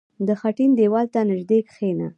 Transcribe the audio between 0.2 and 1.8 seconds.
•د خټین دیوال ته نژدې